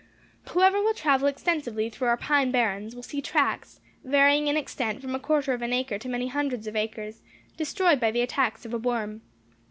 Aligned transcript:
Whoever 0.49 0.81
will 0.81 0.95
travel 0.95 1.27
extensively 1.27 1.87
through 1.87 2.07
our 2.07 2.17
pine 2.17 2.49
barrens, 2.49 2.95
will 2.95 3.03
see 3.03 3.21
tracts, 3.21 3.81
varying 4.03 4.47
in 4.47 4.57
extent 4.57 4.99
from 4.99 5.13
a 5.13 5.19
quarter 5.19 5.53
of 5.53 5.61
an 5.61 5.73
acre 5.73 5.99
to 5.99 6.09
many 6.09 6.25
hundreds 6.29 6.65
of 6.65 6.75
acres, 6.75 7.21
destroyed 7.55 7.99
by 7.99 8.09
the 8.09 8.21
attacks 8.21 8.65
of 8.65 8.73
a 8.73 8.79
worm. 8.79 9.21